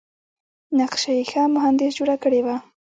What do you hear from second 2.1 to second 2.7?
کړې وه.